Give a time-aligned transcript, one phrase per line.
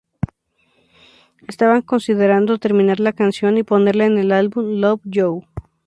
[1.47, 5.43] Estaban considerando terminar la canción y ponerla en el álbum "Love You".